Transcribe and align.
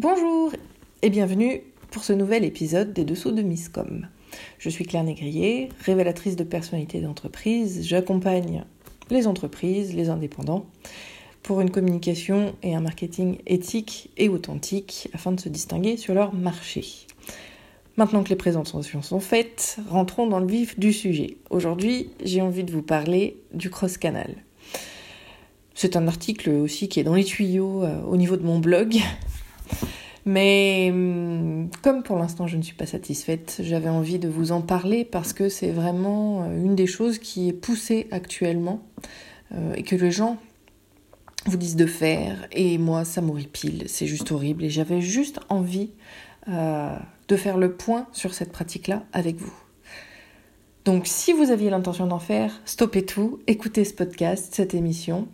Bonjour 0.00 0.52
et 1.02 1.10
bienvenue 1.10 1.60
pour 1.90 2.04
ce 2.04 2.12
nouvel 2.12 2.44
épisode 2.44 2.92
des 2.92 3.02
Dessous 3.02 3.32
de 3.32 3.42
Misscom. 3.42 4.06
Je 4.60 4.70
suis 4.70 4.84
Claire 4.84 5.02
Négrier, 5.02 5.70
révélatrice 5.84 6.36
de 6.36 6.44
personnalité 6.44 7.00
d'entreprise. 7.00 7.84
J'accompagne 7.84 8.64
les 9.10 9.26
entreprises, 9.26 9.96
les 9.96 10.08
indépendants, 10.08 10.66
pour 11.42 11.60
une 11.60 11.72
communication 11.72 12.54
et 12.62 12.76
un 12.76 12.80
marketing 12.80 13.38
éthique 13.48 14.10
et 14.16 14.28
authentique 14.28 15.08
afin 15.14 15.32
de 15.32 15.40
se 15.40 15.48
distinguer 15.48 15.96
sur 15.96 16.14
leur 16.14 16.32
marché. 16.32 16.84
Maintenant 17.96 18.22
que 18.22 18.28
les 18.28 18.36
présentations 18.36 19.02
sont 19.02 19.18
faites, 19.18 19.78
rentrons 19.88 20.28
dans 20.28 20.38
le 20.38 20.46
vif 20.46 20.78
du 20.78 20.92
sujet. 20.92 21.38
Aujourd'hui, 21.50 22.10
j'ai 22.22 22.40
envie 22.40 22.62
de 22.62 22.70
vous 22.70 22.82
parler 22.82 23.42
du 23.52 23.68
cross-canal. 23.68 24.36
C'est 25.74 25.96
un 25.96 26.06
article 26.06 26.50
aussi 26.50 26.88
qui 26.88 27.00
est 27.00 27.04
dans 27.04 27.14
les 27.14 27.24
tuyaux 27.24 27.82
euh, 27.82 28.00
au 28.02 28.16
niveau 28.16 28.36
de 28.36 28.44
mon 28.44 28.60
blog, 28.60 29.00
mais 30.28 30.90
hum, 30.92 31.70
comme 31.82 32.02
pour 32.02 32.18
l'instant 32.18 32.46
je 32.46 32.56
ne 32.56 32.62
suis 32.62 32.74
pas 32.74 32.86
satisfaite, 32.86 33.60
j'avais 33.62 33.88
envie 33.88 34.18
de 34.18 34.28
vous 34.28 34.52
en 34.52 34.60
parler 34.60 35.04
parce 35.04 35.32
que 35.32 35.48
c'est 35.48 35.70
vraiment 35.70 36.42
euh, 36.42 36.64
une 36.64 36.76
des 36.76 36.86
choses 36.86 37.18
qui 37.18 37.48
est 37.48 37.54
poussée 37.54 38.08
actuellement 38.10 38.82
euh, 39.54 39.72
et 39.74 39.82
que 39.82 39.96
les 39.96 40.10
gens 40.10 40.36
vous 41.46 41.56
disent 41.56 41.76
de 41.76 41.86
faire. 41.86 42.46
Et 42.52 42.76
moi 42.76 43.06
ça 43.06 43.22
m'horripile, 43.22 43.84
c'est 43.86 44.06
juste 44.06 44.30
horrible. 44.30 44.64
Et 44.64 44.70
j'avais 44.70 45.00
juste 45.00 45.40
envie 45.48 45.90
euh, 46.48 46.94
de 47.28 47.36
faire 47.36 47.56
le 47.56 47.72
point 47.72 48.06
sur 48.12 48.34
cette 48.34 48.52
pratique-là 48.52 49.04
avec 49.14 49.36
vous. 49.36 49.54
Donc 50.84 51.06
si 51.06 51.32
vous 51.32 51.50
aviez 51.50 51.70
l'intention 51.70 52.06
d'en 52.06 52.18
faire, 52.18 52.60
stoppez 52.64 53.04
tout, 53.04 53.40
écoutez 53.46 53.84
ce 53.84 53.94
podcast, 53.94 54.54
cette 54.54 54.74
émission 54.74 55.28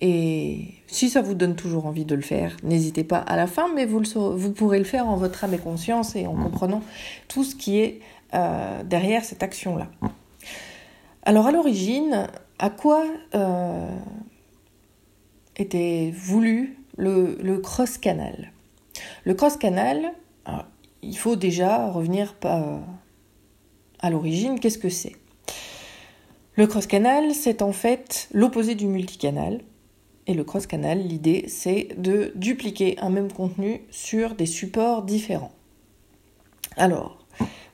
et 0.00 0.74
si 0.86 1.10
ça 1.10 1.20
vous 1.20 1.34
donne 1.34 1.56
toujours 1.56 1.86
envie 1.86 2.06
de 2.06 2.14
le 2.14 2.22
faire, 2.22 2.56
n'hésitez 2.62 3.04
pas 3.04 3.18
à 3.18 3.36
la 3.36 3.46
fin, 3.46 3.68
mais 3.74 3.84
vous, 3.84 4.02
vous, 4.14 4.52
pourrez 4.52 4.78
le 4.78 4.84
faire 4.84 5.06
en 5.06 5.16
votre 5.16 5.44
âme 5.44 5.52
et 5.52 5.58
conscience 5.58 6.16
et 6.16 6.26
en 6.26 6.34
mmh. 6.34 6.42
comprenant 6.42 6.82
tout 7.28 7.44
ce 7.44 7.54
qui 7.54 7.78
est 7.78 8.00
euh, 8.32 8.82
derrière 8.82 9.24
cette 9.24 9.42
action-là. 9.42 9.88
Alors 11.22 11.46
à 11.46 11.52
l'origine, 11.52 12.28
à 12.58 12.70
quoi 12.70 13.04
euh, 13.34 13.90
était 15.56 16.12
voulu 16.16 16.78
le, 16.96 17.58
cross-canal? 17.58 18.52
Le 19.24 19.34
cross-canal, 19.34 20.12
il 21.02 21.16
faut 21.16 21.36
déjà 21.36 21.90
revenir 21.90 22.34
à 22.42 24.10
l'origine, 24.10 24.58
qu'est-ce 24.60 24.78
que 24.78 24.88
c'est? 24.88 25.16
Le 26.56 26.66
cross-canal, 26.66 27.34
c'est 27.34 27.62
en 27.62 27.72
fait 27.72 28.28
l'opposé 28.32 28.74
du 28.74 28.86
multicanal. 28.86 29.60
Et 30.26 30.34
le 30.34 30.44
cross-canal, 30.44 30.98
l'idée, 30.98 31.44
c'est 31.48 31.88
de 31.96 32.32
dupliquer 32.34 32.98
un 33.00 33.10
même 33.10 33.32
contenu 33.32 33.82
sur 33.90 34.34
des 34.34 34.46
supports 34.46 35.02
différents. 35.02 35.52
Alors, 36.76 37.18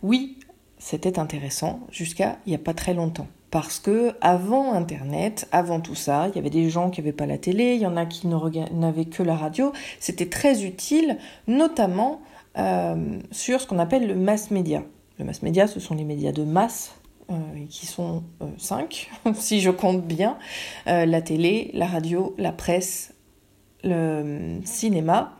oui, 0.02 0.38
c'était 0.78 1.18
intéressant 1.18 1.80
jusqu'à 1.90 2.38
il 2.46 2.50
n'y 2.50 2.54
a 2.54 2.60
pas 2.60 2.74
très 2.74 2.94
longtemps. 2.94 3.28
Parce 3.50 3.78
que 3.78 4.12
avant 4.20 4.72
Internet, 4.72 5.48
avant 5.52 5.80
tout 5.80 5.94
ça, 5.94 6.28
il 6.28 6.36
y 6.36 6.38
avait 6.38 6.50
des 6.50 6.68
gens 6.68 6.90
qui 6.90 7.00
n'avaient 7.00 7.12
pas 7.12 7.26
la 7.26 7.38
télé, 7.38 7.74
il 7.74 7.80
y 7.80 7.86
en 7.86 7.96
a 7.96 8.04
qui 8.04 8.26
n'avaient 8.26 9.04
que 9.04 9.22
la 9.22 9.36
radio. 9.36 9.72
C'était 10.00 10.28
très 10.28 10.64
utile, 10.64 11.18
notamment 11.46 12.20
euh, 12.58 13.18
sur 13.30 13.60
ce 13.60 13.66
qu'on 13.66 13.78
appelle 13.78 14.06
le 14.06 14.14
mass 14.14 14.50
média. 14.50 14.82
Le 15.18 15.24
mass 15.24 15.42
média, 15.42 15.66
ce 15.66 15.80
sont 15.80 15.94
les 15.94 16.04
médias 16.04 16.32
de 16.32 16.44
masse, 16.44 16.95
qui 17.68 17.86
sont 17.86 18.24
euh, 18.42 18.46
cinq, 18.58 19.10
si 19.34 19.60
je 19.60 19.70
compte 19.70 20.02
bien, 20.02 20.38
euh, 20.86 21.06
la 21.06 21.22
télé, 21.22 21.70
la 21.74 21.86
radio, 21.86 22.34
la 22.38 22.52
presse, 22.52 23.14
le 23.84 24.60
cinéma 24.64 25.36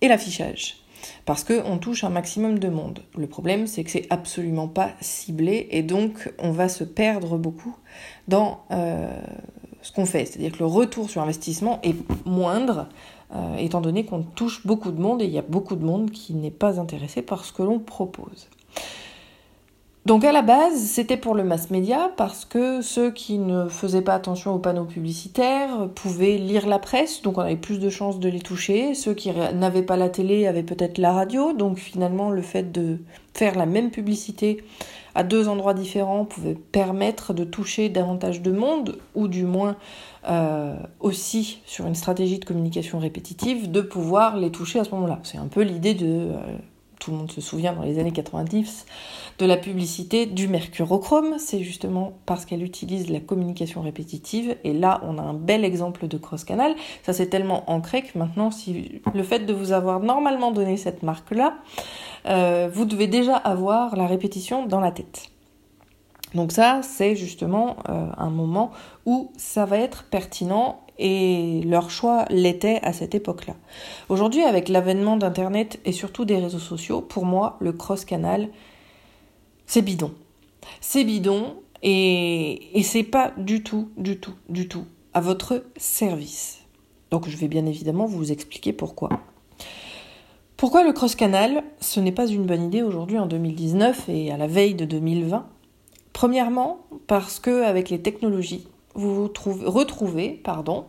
et 0.00 0.08
l'affichage. 0.08 0.78
Parce 1.24 1.44
qu'on 1.44 1.78
touche 1.78 2.04
un 2.04 2.10
maximum 2.10 2.58
de 2.58 2.68
monde. 2.68 3.00
Le 3.16 3.26
problème, 3.26 3.66
c'est 3.66 3.82
que 3.82 3.90
c'est 3.90 4.06
absolument 4.10 4.68
pas 4.68 4.90
ciblé 5.00 5.68
et 5.70 5.82
donc 5.82 6.32
on 6.38 6.52
va 6.52 6.68
se 6.68 6.84
perdre 6.84 7.38
beaucoup 7.38 7.76
dans 8.28 8.64
ce 8.70 9.90
qu'on 9.92 10.06
fait. 10.06 10.26
C'est-à-dire 10.26 10.52
que 10.52 10.60
le 10.60 10.66
retour 10.66 11.10
sur 11.10 11.20
investissement 11.20 11.80
est 11.82 11.96
moindre, 12.24 12.88
étant 13.58 13.80
donné 13.80 14.04
qu'on 14.04 14.22
touche 14.22 14.64
beaucoup 14.64 14.92
de 14.92 15.00
monde 15.00 15.22
et 15.22 15.24
il 15.24 15.32
y 15.32 15.38
a 15.38 15.42
beaucoup 15.42 15.74
de 15.74 15.84
monde 15.84 16.12
qui 16.12 16.34
n'est 16.34 16.52
pas 16.52 16.78
intéressé 16.78 17.20
par 17.20 17.44
ce 17.44 17.52
que 17.52 17.62
l'on 17.62 17.80
propose. 17.80 18.48
Donc 20.04 20.24
à 20.24 20.32
la 20.32 20.42
base, 20.42 20.80
c'était 20.80 21.16
pour 21.16 21.36
le 21.36 21.44
mass 21.44 21.70
média 21.70 22.10
parce 22.16 22.44
que 22.44 22.82
ceux 22.82 23.12
qui 23.12 23.38
ne 23.38 23.68
faisaient 23.68 24.02
pas 24.02 24.14
attention 24.14 24.52
aux 24.52 24.58
panneaux 24.58 24.84
publicitaires 24.84 25.88
pouvaient 25.94 26.38
lire 26.38 26.66
la 26.66 26.80
presse, 26.80 27.22
donc 27.22 27.38
on 27.38 27.42
avait 27.42 27.54
plus 27.54 27.78
de 27.78 27.88
chances 27.88 28.18
de 28.18 28.28
les 28.28 28.40
toucher. 28.40 28.94
Ceux 28.94 29.14
qui 29.14 29.30
n'avaient 29.30 29.84
pas 29.84 29.96
la 29.96 30.08
télé 30.08 30.48
avaient 30.48 30.64
peut-être 30.64 30.98
la 30.98 31.12
radio, 31.12 31.52
donc 31.52 31.78
finalement 31.78 32.30
le 32.30 32.42
fait 32.42 32.72
de 32.72 32.98
faire 33.32 33.56
la 33.56 33.64
même 33.64 33.90
publicité 33.90 34.64
à 35.14 35.22
deux 35.22 35.46
endroits 35.46 35.74
différents 35.74 36.24
pouvait 36.24 36.54
permettre 36.54 37.32
de 37.32 37.44
toucher 37.44 37.88
davantage 37.88 38.42
de 38.42 38.50
monde, 38.50 38.98
ou 39.14 39.28
du 39.28 39.44
moins 39.44 39.76
euh, 40.28 40.74
aussi 40.98 41.60
sur 41.64 41.86
une 41.86 41.94
stratégie 41.94 42.40
de 42.40 42.44
communication 42.44 42.98
répétitive, 42.98 43.70
de 43.70 43.80
pouvoir 43.80 44.36
les 44.36 44.50
toucher 44.50 44.80
à 44.80 44.84
ce 44.84 44.90
moment-là. 44.90 45.20
C'est 45.22 45.38
un 45.38 45.48
peu 45.48 45.62
l'idée 45.62 45.94
de... 45.94 46.06
Euh, 46.06 46.36
tout 47.02 47.10
le 47.10 47.16
monde 47.16 47.32
se 47.32 47.40
souvient 47.40 47.72
dans 47.72 47.82
les 47.82 47.98
années 47.98 48.12
90 48.12 48.86
de 49.38 49.46
la 49.46 49.56
publicité 49.56 50.26
du 50.26 50.46
mercurochrome. 50.46 51.34
C'est 51.38 51.60
justement 51.60 52.12
parce 52.26 52.44
qu'elle 52.44 52.62
utilise 52.62 53.10
la 53.10 53.18
communication 53.18 53.82
répétitive. 53.82 54.56
Et 54.62 54.72
là, 54.72 55.00
on 55.02 55.18
a 55.18 55.22
un 55.22 55.34
bel 55.34 55.64
exemple 55.64 56.06
de 56.06 56.16
cross-canal. 56.16 56.76
Ça, 57.02 57.12
c'est 57.12 57.26
tellement 57.26 57.68
ancré 57.68 58.02
que 58.02 58.16
maintenant, 58.16 58.52
si 58.52 59.02
le 59.12 59.22
fait 59.24 59.40
de 59.40 59.52
vous 59.52 59.72
avoir 59.72 59.98
normalement 59.98 60.52
donné 60.52 60.76
cette 60.76 61.02
marque-là, 61.02 61.54
euh, 62.26 62.70
vous 62.72 62.84
devez 62.84 63.08
déjà 63.08 63.34
avoir 63.34 63.96
la 63.96 64.06
répétition 64.06 64.66
dans 64.66 64.80
la 64.80 64.92
tête. 64.92 65.24
Donc 66.34 66.52
ça, 66.52 66.82
c'est 66.82 67.16
justement 67.16 67.76
euh, 67.88 68.06
un 68.16 68.30
moment 68.30 68.70
où 69.06 69.32
ça 69.36 69.64
va 69.64 69.78
être 69.78 70.04
pertinent 70.04 70.80
et 71.02 71.62
leur 71.64 71.90
choix 71.90 72.26
l'était 72.30 72.78
à 72.82 72.92
cette 72.92 73.16
époque-là. 73.16 73.56
Aujourd'hui, 74.08 74.42
avec 74.42 74.68
l'avènement 74.68 75.16
d'Internet 75.16 75.80
et 75.84 75.90
surtout 75.90 76.24
des 76.24 76.38
réseaux 76.38 76.60
sociaux, 76.60 77.00
pour 77.00 77.24
moi, 77.24 77.56
le 77.60 77.72
cross-canal, 77.72 78.48
c'est 79.66 79.82
bidon. 79.82 80.12
C'est 80.80 81.02
bidon 81.02 81.56
et, 81.82 82.70
c'est 82.84 83.02
pas 83.02 83.32
du 83.36 83.64
tout, 83.64 83.88
du 83.96 84.20
tout, 84.20 84.34
du 84.48 84.68
tout 84.68 84.84
à 85.12 85.20
votre 85.20 85.64
service. 85.76 86.60
Donc 87.10 87.28
je 87.28 87.36
vais 87.36 87.48
bien 87.48 87.66
évidemment 87.66 88.06
vous 88.06 88.30
expliquer 88.30 88.72
pourquoi. 88.72 89.10
Pourquoi 90.56 90.84
le 90.84 90.92
cross-canal? 90.92 91.64
Ce 91.80 91.98
n'est 91.98 92.12
pas 92.12 92.28
une 92.28 92.46
bonne 92.46 92.62
idée 92.62 92.82
aujourd'hui 92.82 93.18
en 93.18 93.26
2019 93.26 94.08
et 94.08 94.30
à 94.30 94.36
la 94.36 94.46
veille 94.46 94.74
de 94.74 94.84
2020. 94.84 95.44
Premièrement, 96.12 96.86
parce 97.08 97.40
que 97.40 97.64
avec 97.64 97.90
les 97.90 98.00
technologies, 98.00 98.68
vous 98.94 99.30
retrouvez 99.66 100.40
pardon, 100.42 100.84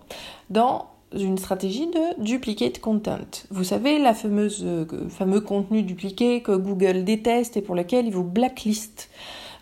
dans 0.50 0.88
une 1.16 1.38
stratégie 1.38 1.88
de 1.88 2.24
duplicate 2.24 2.80
content. 2.80 3.46
Vous 3.52 3.64
savez, 3.64 4.00
la 4.00 4.14
fameuse, 4.14 4.64
euh, 4.66 4.86
fameux 5.09 5.41
contenu 5.41 5.84
dupliqué 5.84 6.42
que 6.42 6.56
Google 6.56 7.03
déteste 7.03 7.58
et 7.58 7.62
pour 7.62 7.75
lequel 7.75 8.08
il 8.08 8.13
vous 8.13 8.24
blacklist. 8.24 9.09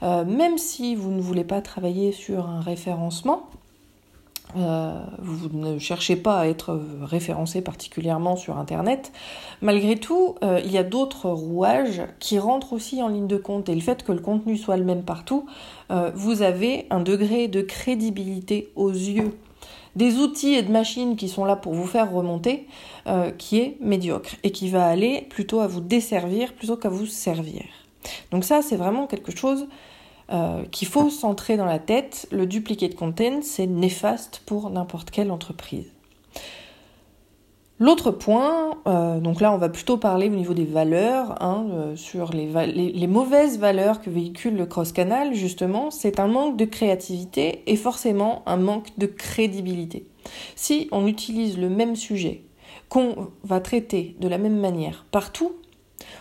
Euh, 0.04 0.26
même 0.26 0.58
si 0.58 0.96
vous 0.96 1.12
ne 1.12 1.22
voulez 1.22 1.44
pas 1.44 1.62
travailler 1.62 2.12
sur 2.12 2.48
un 2.48 2.62
référencement, 2.62 3.50
euh, 4.58 5.00
vous 5.20 5.50
ne 5.58 5.80
cherchez 5.80 6.16
pas 6.16 6.40
à 6.40 6.48
être 6.48 6.80
référencé 7.02 7.62
particulièrement 7.62 8.36
sur 8.36 8.58
Internet, 8.58 9.12
malgré 9.62 9.96
tout, 9.96 10.36
euh, 10.44 10.62
il 10.64 10.72
y 10.72 10.78
a 10.78 10.84
d'autres 10.84 11.30
rouages 11.30 12.02
qui 12.20 12.40
rentrent 12.40 12.74
aussi 12.74 13.02
en 13.02 13.08
ligne 13.08 13.28
de 13.28 13.38
compte. 13.38 13.70
Et 13.70 13.76
le 13.76 13.82
fait 13.82 14.04
que 14.04 14.12
le 14.12 14.20
contenu 14.20 14.58
soit 14.58 14.78
le 14.78 14.84
même 14.84 15.04
partout, 15.04 15.46
euh, 15.92 16.12
vous 16.16 16.42
avez 16.42 16.88
un 16.90 17.00
degré 17.00 17.48
de 17.48 17.62
crédibilité 17.62 18.72
aux 18.76 18.92
yeux 18.92 19.38
des 19.98 20.20
outils 20.20 20.54
et 20.54 20.62
de 20.62 20.72
machines 20.72 21.18
qui 21.18 21.28
sont 21.28 21.44
là 21.44 21.58
pour 21.58 21.74
vous 21.74 21.86
faire 21.86 22.10
remonter, 22.10 22.66
qui 23.38 23.60
est 23.60 23.76
médiocre 23.82 24.38
et 24.42 24.52
qui 24.52 24.70
va 24.70 24.86
aller 24.88 25.28
plutôt 25.30 25.60
à 25.60 25.68
vous 25.68 25.82
desservir 25.82 26.54
plutôt 26.54 26.78
qu'à 26.78 26.88
vous 26.88 27.06
servir. 27.06 27.64
Donc 28.32 28.46
ça, 28.46 28.62
c'est 28.62 28.78
vraiment 28.78 29.06
quelque 29.06 29.36
chose 29.36 29.68
euh, 30.32 30.64
qu'il 30.72 30.88
faut 30.88 31.10
centrer 31.10 31.58
dans 31.58 31.66
la 31.66 31.80
tête. 31.80 32.28
Le 32.32 32.46
duplicate 32.46 32.96
content, 32.96 33.42
c'est 33.42 33.68
néfaste 33.68 34.42
pour 34.46 34.70
n'importe 34.70 35.12
quelle 35.12 35.32
entreprise. 35.32 35.92
L'autre 37.80 38.12
point, 38.12 38.78
euh, 38.86 39.20
donc 39.20 39.42
là 39.42 39.52
on 39.52 39.58
va 39.58 39.68
plutôt 39.68 39.98
parler 39.98 40.28
au 40.28 40.36
niveau 40.36 40.54
des 40.54 40.66
valeurs, 40.66 41.42
hein, 41.42 41.66
euh, 41.72 41.96
sur 41.96 42.32
les, 42.32 42.48
les, 42.68 43.08
mauvaises 43.08 43.58
valeurs 43.58 44.02
que 44.02 44.12
véhicule 44.12 44.56
le 44.56 44.68
cross-canal, 44.68 45.34
justement, 45.34 45.90
c'est 45.90 46.20
un 46.20 46.28
manque 46.28 46.58
de 46.58 46.66
créativité 46.66 47.64
et 47.66 47.76
forcément 47.76 48.44
un 48.46 48.58
manque 48.58 48.96
de 49.00 49.08
crédibilité. 49.08 50.06
Si 50.56 50.90
on 50.92 51.08
utilise 51.08 51.58
le 51.58 51.70
même 51.70 51.96
sujet, 51.96 52.44
qu'on 52.88 53.30
va 53.44 53.60
traiter 53.60 54.16
de 54.20 54.28
la 54.28 54.38
même 54.38 54.60
manière 54.60 55.08
partout, 55.10 55.54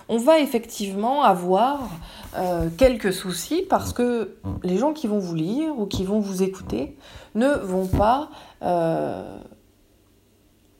on 0.08 0.16
va 0.16 0.40
effectivement 0.40 1.22
avoir 1.24 1.90
euh, 2.36 2.68
quelques 2.76 3.12
soucis 3.12 3.64
parce 3.68 3.92
que 3.92 4.36
les 4.62 4.76
gens 4.76 4.92
qui 4.92 5.06
vont 5.06 5.18
vous 5.18 5.34
lire 5.34 5.78
ou 5.78 5.86
qui 5.86 6.04
vont 6.04 6.20
vous 6.20 6.42
écouter 6.42 6.96
ne 7.34 7.48
vont 7.48 7.86
pas 7.86 8.30
euh, 8.62 9.38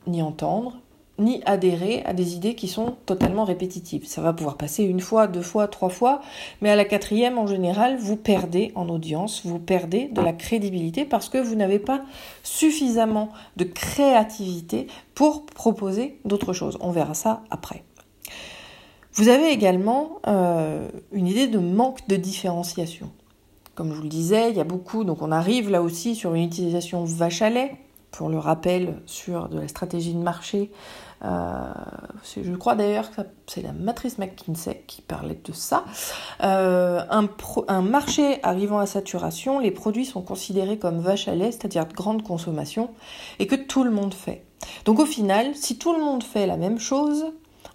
ni 0.07 0.23
entendre, 0.23 0.79
ni 1.19 1.43
adhérer 1.47 2.03
à 2.05 2.15
des 2.15 2.35
idées 2.35 2.55
qui 2.55 2.69
sont 2.69 2.97
totalement 3.05 3.45
répétitives. 3.45 4.07
Ça 4.07 4.23
va 4.23 4.33
pouvoir 4.33 4.57
passer 4.57 4.85
une 4.85 5.01
fois, 5.01 5.27
deux 5.27 5.43
fois, 5.43 5.69
trois 5.69 5.89
fois, 5.89 6.21
mais 6.61 6.71
à 6.71 6.77
la 6.77 6.85
quatrième, 6.85 7.37
en 7.37 7.47
général, 7.47 7.99
vous 7.99 8.17
perdez 8.17 8.73
en 8.75 8.89
audience, 8.89 9.45
vous 9.45 9.59
perdez 9.59 10.07
de 10.07 10.21
la 10.21 10.33
crédibilité 10.33 11.05
parce 11.05 11.29
que 11.29 11.39
vous 11.39 11.57
n'avez 11.57 11.79
pas 11.79 12.03
suffisamment 12.43 13.31
de 13.57 13.65
créativité 13.65 14.87
pour 15.15 15.45
proposer 15.47 16.19
d'autres 16.25 16.53
choses. 16.53 16.79
On 16.81 16.93
verra 16.93 17.15
ça 17.15 17.43
après. 17.51 17.85
Vous 19.15 19.29
avez 19.29 19.51
également 19.51 20.21
euh, 20.27 20.89
une 21.13 21.27
idée 21.27 21.49
de 21.49 21.59
manque 21.59 22.07
de 22.09 22.17
différenciation. 22.17 23.11
Comme 23.75 23.91
je 23.91 23.97
vous 23.97 24.03
le 24.03 24.09
disais, 24.09 24.51
il 24.51 24.57
y 24.57 24.61
a 24.61 24.65
beaucoup, 24.65 25.05
donc 25.05 25.23
on 25.23 25.33
arrive 25.33 25.71
là 25.71 25.83
aussi 25.83 26.15
sur 26.15 26.35
une 26.35 26.45
utilisation 26.45 27.05
vache 27.05 27.43
à 27.43 27.51
lait, 27.51 27.77
pour 28.11 28.29
le 28.29 28.39
rappel 28.39 29.01
sur 29.07 29.49
de 29.49 29.61
la 29.61 29.69
stratégie 29.69 30.15
de 30.15 30.19
marché. 30.19 30.71
Euh, 31.25 31.73
je 32.37 32.55
crois 32.55 32.75
d'ailleurs 32.75 33.11
que 33.11 33.21
c'est 33.47 33.63
la 33.63 33.73
matrice 33.73 34.19
McKinsey 34.19 34.85
qui 34.87 35.03
parlait 35.03 35.39
de 35.45 35.53
ça. 35.53 35.85
Euh, 36.43 37.03
un, 37.11 37.29
un, 37.69 37.83
marché 37.83 38.39
arrivant 38.43 38.79
à 38.79 38.87
saturation, 38.87 39.59
les 39.59 39.71
produits 39.71 40.07
sont 40.07 40.23
considérés 40.23 40.79
comme 40.79 41.01
vache 41.01 41.29
à 41.29 41.35
lait, 41.35 41.53
c'est-à-dire 41.53 41.87
de 41.87 41.93
grande 41.93 42.23
consommation, 42.23 42.91
et 43.39 43.47
que 43.47 43.57
tout 43.57 43.85
le 43.85 43.91
monde 43.91 44.15
fait. 44.15 44.45
Donc 44.85 44.99
au 44.99 45.07
final, 45.07 45.55
si 45.55 45.79
tout 45.79 45.93
le 45.93 46.01
monde 46.01 46.23
fait 46.23 46.47
la 46.47 46.57
même 46.57 46.79
chose, 46.79 47.27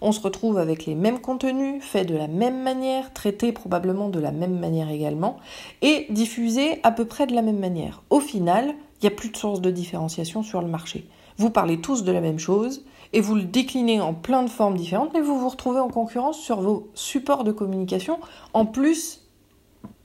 on 0.06 0.12
se 0.12 0.20
retrouve 0.20 0.56
avec 0.58 0.86
les 0.86 0.94
mêmes 0.94 1.18
contenus, 1.18 1.82
faits 1.82 2.06
de 2.06 2.14
la 2.14 2.28
même 2.28 2.62
manière, 2.62 3.12
traités 3.12 3.50
probablement 3.50 4.08
de 4.08 4.20
la 4.20 4.30
même 4.30 4.56
manière 4.56 4.88
également, 4.88 5.38
et 5.82 6.06
diffusés 6.10 6.78
à 6.84 6.92
peu 6.92 7.06
près 7.06 7.26
de 7.26 7.34
la 7.34 7.42
même 7.42 7.58
manière. 7.58 8.04
Au 8.10 8.20
final, 8.20 8.66
il 8.68 9.08
n'y 9.08 9.12
a 9.12 9.16
plus 9.16 9.30
de 9.30 9.36
source 9.36 9.60
de 9.60 9.68
différenciation 9.72 10.44
sur 10.44 10.62
le 10.62 10.68
marché. 10.68 11.08
Vous 11.38 11.50
parlez 11.50 11.80
tous 11.80 12.04
de 12.04 12.12
la 12.12 12.20
même 12.20 12.38
chose 12.38 12.84
et 13.12 13.20
vous 13.20 13.34
le 13.34 13.42
déclinez 13.42 14.00
en 14.00 14.14
plein 14.14 14.44
de 14.44 14.48
formes 14.48 14.76
différentes, 14.76 15.10
mais 15.12 15.20
vous 15.20 15.40
vous 15.40 15.48
retrouvez 15.48 15.80
en 15.80 15.88
concurrence 15.88 16.38
sur 16.38 16.60
vos 16.60 16.88
supports 16.94 17.42
de 17.42 17.50
communication 17.50 18.20
en 18.54 18.64
plus 18.64 19.26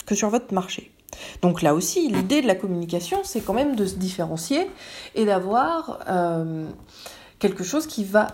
que 0.08 0.16
sur 0.16 0.30
votre 0.30 0.52
marché. 0.52 0.92
Donc 1.44 1.62
là 1.62 1.76
aussi, 1.76 2.08
l'idée 2.08 2.42
de 2.42 2.48
la 2.48 2.56
communication, 2.56 3.20
c'est 3.24 3.42
quand 3.42 3.54
même 3.54 3.76
de 3.76 3.86
se 3.86 3.98
différencier 3.98 4.68
et 5.14 5.26
d'avoir 5.26 6.00
euh, 6.10 6.66
quelque 7.38 7.64
chose 7.64 7.86
qui 7.86 8.04
va 8.04 8.30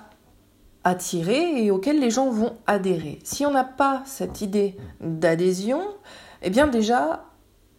attirer 0.87 1.65
et 1.65 1.69
auquel 1.69 1.99
les 1.99 2.09
gens 2.09 2.29
vont 2.29 2.53
adhérer. 2.65 3.19
Si 3.23 3.45
on 3.45 3.51
n'a 3.51 3.65
pas 3.65 4.03
cette 4.05 4.39
idée 4.39 4.77
d'adhésion, 5.01 5.81
eh 6.41 6.49
bien 6.49 6.67
déjà, 6.67 7.25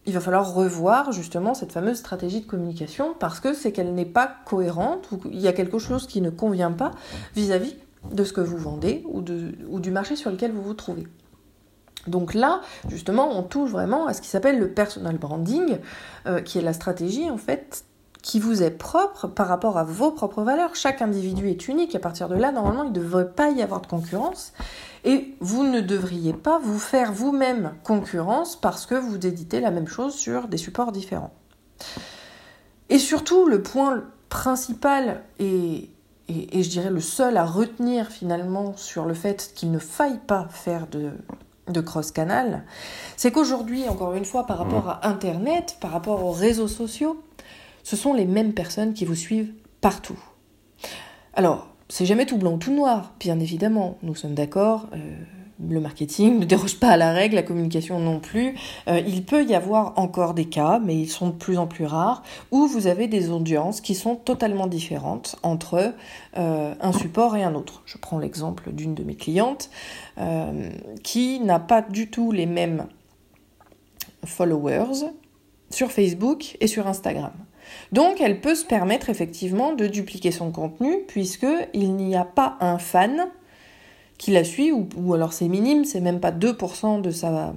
il 0.05 0.13
va 0.13 0.21
falloir 0.21 0.53
revoir 0.53 1.11
justement 1.11 1.55
cette 1.55 1.73
fameuse 1.73 1.97
stratégie 1.97 2.43
de 2.43 2.47
communication 2.47 3.15
parce 3.19 3.41
que 3.41 3.55
c'est 3.55 3.73
qu'elle 3.73 3.95
n'est 3.95 4.05
pas 4.05 4.31
cohérente 4.45 5.11
ou 5.11 5.21
il 5.33 5.41
y 5.41 5.49
a 5.49 5.55
quelque 5.55 5.79
chose 5.79 6.07
qui 6.07 6.21
ne 6.21 6.29
convient 6.29 6.71
pas 6.71 6.91
vis-à-vis 7.35 7.77
de 8.13 8.25
ce 8.25 8.35
que 8.35 8.43
vous 8.43 8.59
vendez 8.59 9.03
ou, 9.09 9.23
du 9.23 9.91
marché 9.91 10.15
sur 10.15 10.31
lequel 10.31 10.53
vous 10.53 10.63
vous 10.63 10.75
trouvez. 10.75 11.07
Donc 12.09 12.35
là, 12.35 12.61
justement, 12.91 13.39
on 13.39 13.43
touche 13.43 13.71
vraiment 13.71 14.07
à 14.07 14.13
ce 14.13 14.21
qui 14.21 14.29
s'appelle 14.29 14.59
le 14.59 14.69
personal 14.69 15.17
branding, 15.17 15.79
euh, 16.27 16.43
qui 16.43 16.59
est 16.59 16.63
la 16.63 16.75
stratégie 16.75 17.31
en 17.31 17.39
fait 17.39 17.85
qui 18.29 18.41
vous 18.41 18.63
est 18.63 18.71
propre 18.71 19.27
par 19.27 19.49
rapport 19.49 19.79
à 19.79 19.85
vos 19.85 20.11
propres 20.11 20.43
valeurs. 20.43 20.77
Chaque 20.77 21.01
individu 21.01 21.49
est 21.49 21.67
unique. 21.67 21.95
À 21.95 21.99
partir 21.99 22.29
de 22.29 22.35
là, 22.35 22.53
normalement, 22.53 22.85
il 22.85 22.91
ne 22.93 22.95
devrait 22.95 23.31
pas 23.31 23.49
y 23.49 23.63
avoir 23.63 23.81
de 23.81 23.87
concurrence. 23.87 24.53
Et 25.05 25.35
vous 25.41 25.65
ne 25.65 25.81
devriez 25.81 26.35
pas 26.35 26.59
vous 26.59 26.79
faire 26.79 27.11
vous-même 27.11 27.73
concurrence 27.85 28.55
parce 28.55 28.85
que 28.85 28.95
vous 28.95 29.15
éditez 29.15 29.61
la 29.61 29.71
même 29.71 29.87
chose 29.87 30.15
sur 30.15 30.47
des 30.47 30.59
supports 30.59 30.93
différents. 30.93 31.33
Et 32.91 32.99
surtout, 32.99 33.47
le 33.47 33.63
point 33.63 34.05
principal 34.29 35.23
et, 35.39 35.89
et, 36.29 36.63
je 36.63 36.69
dirais 36.69 36.91
le 36.91 37.01
seul 37.01 37.39
à 37.39 37.47
retenir 37.47 38.09
finalement 38.09 38.77
sur 38.77 39.07
le 39.07 39.15
fait 39.15 39.53
qu'il 39.55 39.71
ne 39.71 39.79
faille 39.79 40.21
pas 40.27 40.49
faire 40.51 40.87
de, 40.87 41.13
de 41.69 41.81
cross-canal, 41.81 42.65
c'est 43.17 43.33
qu'aujourd'hui, 43.33 43.89
encore 43.89 44.13
une 44.13 44.27
fois, 44.27 44.45
par 44.45 44.59
rapport 44.59 44.87
à 44.91 45.09
Internet, 45.09 45.79
par 45.81 45.93
rapport 45.93 46.27
aux 46.27 46.33
réseaux 46.33 46.69
sociaux, 46.69 47.23
ce 47.89 47.97
sont 47.97 48.13
les 48.13 48.27
mêmes 48.27 48.53
personnes 48.53 48.93
qui 48.93 49.07
vous 49.07 49.15
suivent 49.15 49.55
partout. 49.81 50.19
Alors, 51.33 51.69
c'est 51.89 52.05
jamais 52.05 52.27
tout 52.27 52.37
blanc 52.37 52.53
ou 52.53 52.59
tout 52.59 52.75
noir, 52.75 53.15
bien 53.19 53.41
évidemment, 53.41 53.97
nous 54.03 54.15
sommes 54.15 54.35
d'accord. 54.35 54.89
Euh, 54.93 55.17
le 55.67 55.81
marketing 55.81 56.39
ne 56.39 56.45
déroge 56.45 56.79
pas 56.79 56.91
à 56.91 56.99
la 56.99 57.13
règle, 57.13 57.37
la 57.37 57.43
communication 57.43 57.99
non 57.99 58.21
plus. 58.21 58.55
Euh, 58.89 59.01
il 59.07 59.25
peut 59.25 59.43
y 59.43 59.55
avoir 59.55 59.99
encore 59.99 60.35
des 60.35 60.45
cas, 60.45 60.81
mais 60.85 60.97
ils 60.97 61.09
sont 61.09 61.29
de 61.29 61.33
plus 61.33 61.57
en 61.57 61.67
plus 61.67 61.87
rares, 61.87 62.23
où 62.51 62.67
vous 62.67 62.89
avez 62.89 63.09
des 63.09 63.31
audiences 63.31 63.81
qui 63.81 63.95
sont 63.95 64.17
totalement 64.17 64.67
différentes 64.67 65.37
entre 65.43 65.95
euh, 66.37 66.75
un 66.79 66.93
support 66.93 67.37
et 67.37 67.43
un 67.43 67.55
autre. 67.55 67.81
Je 67.87 67.97
prends 67.97 68.19
l'exemple 68.19 68.71
d'une 68.71 68.95
de 68.95 69.03
mes 69.03 69.17
clientes 69.17 69.71
qui 71.03 71.41
n'a 71.41 71.59
pas 71.59 71.81
du 71.81 72.11
tout 72.11 72.33
les 72.33 72.45
mêmes 72.45 72.87
followers 74.27 75.07
sur 75.71 75.91
Facebook 75.91 76.59
et 76.61 76.67
sur 76.67 76.87
Instagram. 76.87 77.33
Donc 77.93 78.21
elle 78.21 78.41
peut 78.41 78.55
se 78.55 78.65
permettre 78.65 79.11
effectivement 79.11 79.73
de 79.73 79.87
dupliquer 79.87 80.31
son 80.31 80.51
contenu 80.51 80.99
puisqu'il 81.07 81.95
n'y 81.95 82.17
a 82.17 82.25
pas 82.25 82.57
un 82.61 82.79
fan 82.79 83.29
qui 84.19 84.33
la 84.33 84.45
suit, 84.45 84.73
ou, 84.73 85.15
alors 85.15 85.33
c'est 85.33 85.49
minime, 85.49 85.85
c'est 85.85 86.01
même 86.01 86.21
pas 86.21 86.33
2% 86.33 87.01
de, 87.01 87.11
sa, 87.11 87.55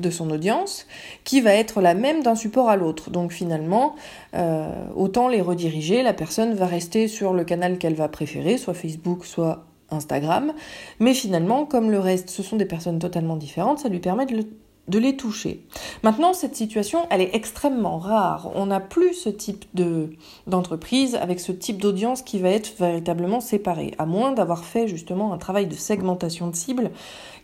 de 0.00 0.10
son 0.10 0.30
audience, 0.30 0.86
qui 1.24 1.40
va 1.40 1.52
être 1.54 1.80
la 1.80 1.94
même 1.94 2.22
d'un 2.22 2.36
support 2.36 2.70
à 2.70 2.76
l'autre. 2.76 3.10
Donc 3.10 3.32
finalement, 3.32 3.96
euh, 4.34 4.70
autant 4.94 5.26
les 5.26 5.40
rediriger, 5.40 6.04
la 6.04 6.14
personne 6.14 6.54
va 6.54 6.66
rester 6.66 7.08
sur 7.08 7.32
le 7.34 7.42
canal 7.44 7.78
qu'elle 7.78 7.94
va 7.94 8.08
préférer, 8.08 8.56
soit 8.56 8.74
Facebook, 8.74 9.24
soit 9.26 9.66
Instagram, 9.90 10.52
mais 11.00 11.14
finalement, 11.14 11.66
comme 11.66 11.90
le 11.90 11.98
reste, 11.98 12.30
ce 12.30 12.42
sont 12.42 12.56
des 12.56 12.64
personnes 12.64 13.00
totalement 13.00 13.36
différentes, 13.36 13.80
ça 13.80 13.88
lui 13.88 13.98
permet 13.98 14.24
de 14.24 14.36
le 14.36 14.46
de 14.88 14.98
les 14.98 15.16
toucher. 15.16 15.64
Maintenant, 16.02 16.32
cette 16.32 16.56
situation, 16.56 17.06
elle 17.10 17.20
est 17.20 17.34
extrêmement 17.34 17.98
rare. 17.98 18.50
On 18.54 18.66
n'a 18.66 18.80
plus 18.80 19.14
ce 19.14 19.28
type 19.28 19.64
de 19.74 20.10
d'entreprise 20.46 21.14
avec 21.14 21.40
ce 21.40 21.52
type 21.52 21.80
d'audience 21.80 22.22
qui 22.22 22.38
va 22.38 22.50
être 22.50 22.74
véritablement 22.78 23.40
séparée, 23.40 23.94
à 23.98 24.06
moins 24.06 24.32
d'avoir 24.32 24.64
fait 24.64 24.88
justement 24.88 25.32
un 25.32 25.38
travail 25.38 25.66
de 25.66 25.74
segmentation 25.74 26.48
de 26.48 26.56
cible 26.56 26.90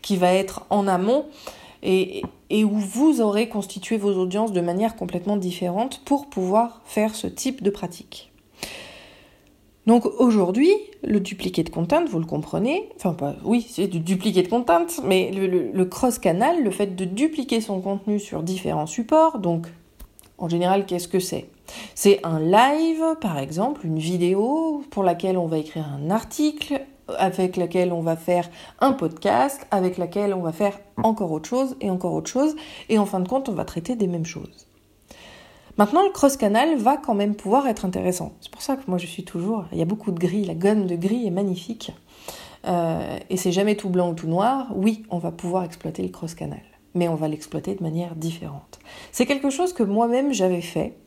qui 0.02 0.16
va 0.16 0.32
être 0.32 0.66
en 0.70 0.88
amont 0.88 1.26
et, 1.82 2.22
et 2.50 2.64
où 2.64 2.76
vous 2.76 3.20
aurez 3.20 3.48
constitué 3.48 3.96
vos 3.96 4.14
audiences 4.14 4.52
de 4.52 4.60
manière 4.60 4.96
complètement 4.96 5.36
différente 5.36 6.02
pour 6.04 6.26
pouvoir 6.26 6.80
faire 6.84 7.14
ce 7.14 7.28
type 7.28 7.62
de 7.62 7.70
pratique. 7.70 8.32
Donc 9.88 10.04
aujourd'hui, 10.18 10.70
le 11.02 11.18
dupliqué 11.18 11.62
de 11.62 11.70
content, 11.70 12.04
vous 12.04 12.18
le 12.18 12.26
comprenez, 12.26 12.90
enfin 12.96 13.14
pas, 13.14 13.36
oui, 13.42 13.66
c'est 13.70 13.86
du 13.86 14.00
dupliqué 14.00 14.42
de 14.42 14.48
content, 14.48 14.84
mais 15.02 15.30
le, 15.32 15.84
cross-canal, 15.86 16.62
le 16.62 16.70
fait 16.70 16.94
de 16.94 17.06
dupliquer 17.06 17.62
son 17.62 17.80
contenu 17.80 18.20
sur 18.20 18.42
différents 18.42 18.84
supports, 18.84 19.38
donc 19.38 19.66
en 20.36 20.46
général, 20.46 20.84
qu'est-ce 20.84 21.08
que 21.08 21.20
c'est? 21.20 21.46
C'est 21.94 22.20
un 22.22 22.38
live, 22.38 23.02
par 23.22 23.38
exemple, 23.38 23.86
une 23.86 23.98
vidéo 23.98 24.84
pour 24.90 25.04
laquelle 25.04 25.38
on 25.38 25.46
va 25.46 25.56
écrire 25.56 25.86
un 25.90 26.10
article, 26.10 26.82
avec 27.16 27.56
laquelle 27.56 27.90
on 27.94 28.02
va 28.02 28.16
faire 28.16 28.50
un 28.80 28.92
podcast, 28.92 29.66
avec 29.70 29.96
laquelle 29.96 30.34
on 30.34 30.42
va 30.42 30.52
faire 30.52 30.78
encore 31.02 31.32
autre 31.32 31.48
chose 31.48 31.76
et 31.80 31.88
encore 31.88 32.12
autre 32.12 32.28
chose, 32.28 32.56
et 32.90 32.98
en 32.98 33.06
fin 33.06 33.20
de 33.20 33.28
compte, 33.28 33.48
on 33.48 33.54
va 33.54 33.64
traiter 33.64 33.96
des 33.96 34.06
mêmes 34.06 34.26
choses. 34.26 34.67
Maintenant, 35.78 36.02
le 36.02 36.10
cross-canal 36.10 36.76
va 36.76 36.96
quand 36.96 37.14
même 37.14 37.36
pouvoir 37.36 37.68
être 37.68 37.84
intéressant. 37.84 38.32
C'est 38.40 38.50
pour 38.50 38.62
ça 38.62 38.76
que 38.76 38.82
moi 38.88 38.98
je 38.98 39.06
suis 39.06 39.24
toujours. 39.24 39.64
Il 39.70 39.78
y 39.78 39.82
a 39.82 39.84
beaucoup 39.84 40.10
de 40.10 40.18
gris, 40.18 40.44
la 40.44 40.54
gomme 40.54 40.86
de 40.86 40.96
gris 40.96 41.26
est 41.26 41.30
magnifique. 41.30 41.92
Euh, 42.66 43.16
et 43.30 43.36
c'est 43.36 43.52
jamais 43.52 43.76
tout 43.76 43.88
blanc 43.88 44.10
ou 44.10 44.14
tout 44.14 44.26
noir. 44.26 44.66
Oui, 44.74 45.04
on 45.10 45.18
va 45.18 45.30
pouvoir 45.30 45.62
exploiter 45.62 46.02
le 46.02 46.08
cross-canal, 46.08 46.60
mais 46.94 47.08
on 47.08 47.14
va 47.14 47.28
l'exploiter 47.28 47.76
de 47.76 47.82
manière 47.82 48.16
différente. 48.16 48.80
C'est 49.12 49.24
quelque 49.24 49.50
chose 49.50 49.72
que 49.72 49.84
moi-même 49.84 50.32
j'avais 50.32 50.62
fait 50.62 50.98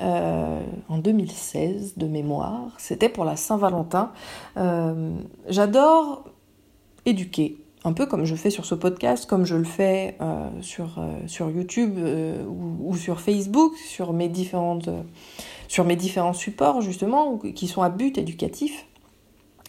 euh, 0.00 0.62
en 0.88 0.96
2016 0.96 1.98
de 1.98 2.06
mémoire. 2.06 2.72
C'était 2.78 3.10
pour 3.10 3.26
la 3.26 3.36
Saint-Valentin. 3.36 4.12
Euh, 4.56 5.10
j'adore 5.48 6.24
éduquer 7.04 7.58
un 7.84 7.92
peu 7.92 8.06
comme 8.06 8.24
je 8.24 8.34
fais 8.34 8.50
sur 8.50 8.64
ce 8.64 8.74
podcast, 8.74 9.26
comme 9.26 9.44
je 9.44 9.54
le 9.54 9.64
fais 9.64 10.16
euh, 10.20 10.48
sur, 10.60 10.98
euh, 10.98 11.12
sur 11.26 11.50
YouTube 11.50 11.94
euh, 11.98 12.44
ou, 12.46 12.96
sur 12.96 13.20
Facebook, 13.20 13.76
sur 13.76 14.12
mes, 14.12 14.28
différents 14.28 14.82
supports 16.32 16.80
justement, 16.80 17.38
qui 17.38 17.68
sont 17.68 17.82
à 17.82 17.88
but 17.88 18.18
éducatif, 18.18 18.86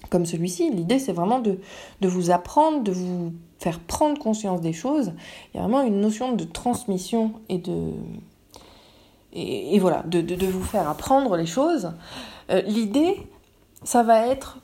comme 0.09 0.25
celui-ci. 0.25 0.71
L'idée 0.71 0.97
c'est 0.97 1.13
vraiment 1.13 1.39
de, 1.39 1.59
vous 2.01 2.31
apprendre, 2.31 2.83
de 2.83 2.91
vous 2.91 3.33
faire 3.59 3.79
prendre 3.79 4.19
conscience 4.19 4.61
des 4.61 4.73
choses. 4.73 5.13
Il 5.53 5.57
y 5.57 5.59
a 5.59 5.63
vraiment 5.63 5.83
une 5.83 6.01
notion 6.01 6.33
de 6.33 6.43
transmission 6.43 7.33
et 7.49 7.57
de... 7.57 7.91
Et, 9.31 9.77
voilà, 9.77 10.01
de, 10.07 10.45
vous 10.47 10.63
faire 10.63 10.89
apprendre 10.89 11.37
les 11.37 11.45
choses. 11.45 11.91
L'idée, 12.65 13.15
ça 13.83 14.01
va 14.01 14.25
être 14.25 14.57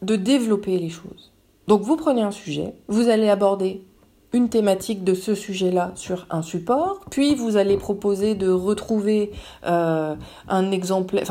de 0.00 0.16
développer 0.16 0.78
les 0.78 0.88
choses 0.88 1.31
donc 1.66 1.82
vous 1.82 1.96
prenez 1.96 2.22
un 2.22 2.30
sujet, 2.30 2.74
vous 2.88 3.08
allez 3.08 3.28
aborder 3.28 3.84
une 4.32 4.48
thématique 4.48 5.04
de 5.04 5.14
ce 5.14 5.34
sujet-là 5.34 5.92
sur 5.94 6.26
un 6.30 6.42
support, 6.42 7.00
puis 7.10 7.34
vous 7.34 7.56
allez 7.56 7.76
proposer 7.76 8.34
de 8.34 8.50
retrouver 8.50 9.30
euh, 9.66 10.16
un 10.48 10.72
exemple, 10.72 11.22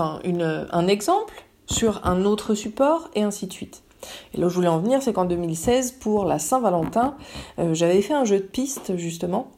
sur 1.65 2.05
un 2.05 2.25
autre 2.25 2.53
support 2.53 3.09
et 3.15 3.23
ainsi 3.23 3.47
de 3.47 3.53
suite. 3.53 3.83
Et 4.33 4.39
là 4.39 4.47
où 4.47 4.49
je 4.49 4.55
voulais 4.55 4.67
en 4.67 4.79
venir, 4.79 5.01
c'est 5.01 5.13
qu'en 5.13 5.25
2016, 5.25 5.93
pour 5.93 6.25
la 6.25 6.39
Saint-Valentin, 6.39 7.15
euh, 7.59 7.73
j'avais 7.73 8.01
fait 8.01 8.13
un 8.13 8.25
jeu 8.25 8.37
de 8.37 8.43
pistes 8.43 8.97
justement 8.97 9.51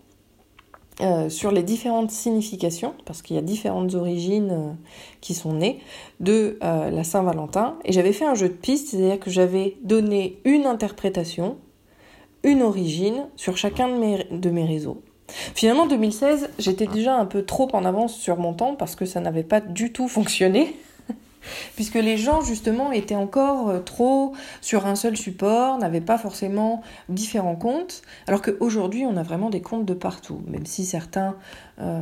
euh, 1.01 1.29
sur 1.29 1.51
les 1.51 1.63
différentes 1.63 2.11
significations, 2.11 2.93
parce 3.05 3.21
qu'il 3.21 3.35
y 3.35 3.39
a 3.39 3.41
différentes 3.41 3.95
origines 3.95 4.51
euh, 4.51 4.71
qui 5.21 5.33
sont 5.33 5.53
nées 5.53 5.79
de 6.19 6.57
la 6.61 7.03
Saint-Valentin. 7.03 7.77
Et 7.85 7.91
j'avais 7.91 8.13
fait 8.13 8.25
un 8.25 8.35
jeu 8.35 8.49
de 8.49 8.53
pistes, 8.53 8.89
c'est-à-dire 8.89 9.19
que 9.19 9.29
j'avais 9.29 9.77
donné 9.83 10.39
une 10.45 10.65
interprétation, 10.65 11.57
une 12.43 12.61
origine 12.61 13.27
sur 13.35 13.57
chacun 13.57 13.87
de 13.89 13.95
mes, 13.95 14.27
de 14.31 14.49
mes 14.49 14.65
réseaux. 14.65 15.01
Finalement, 15.55 15.87
2016, 15.87 16.49
j'étais 16.59 16.87
déjà 16.87 17.15
un 17.15 17.25
peu 17.25 17.43
trop 17.43 17.67
en 17.73 17.85
avance 17.85 18.15
sur 18.15 18.37
mon 18.37 18.53
temps 18.53 18.75
parce 18.75 18.95
que 18.95 19.05
ça 19.05 19.19
n'avait 19.19 19.43
pas 19.43 19.61
du 19.61 19.91
tout 19.91 20.07
fonctionné 20.07 20.75
puisque 21.75 21.95
les 21.95 22.17
gens 22.17 22.41
justement 22.41 22.91
étaient 22.91 23.15
encore 23.15 23.69
euh, 23.69 23.79
trop 23.79 24.33
sur 24.61 24.85
un 24.85 24.95
seul 24.95 25.17
support, 25.17 25.77
n'avaient 25.77 26.01
pas 26.01 26.17
forcément 26.17 26.81
différents 27.09 27.55
comptes, 27.55 28.01
alors 28.27 28.41
qu'aujourd'hui 28.41 29.05
on 29.05 29.17
a 29.17 29.23
vraiment 29.23 29.49
des 29.49 29.61
comptes 29.61 29.85
de 29.85 29.93
partout, 29.93 30.41
même 30.47 30.65
si 30.65 30.85
certains 30.85 31.35
euh, 31.79 32.01